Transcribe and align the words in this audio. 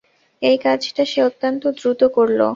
এই 0.41 0.57
কাজটা 0.57 1.03
সে 1.05 1.19
অত্যন্ত 1.23 1.63
দ্রুত 1.77 2.01
করল। 2.15 2.41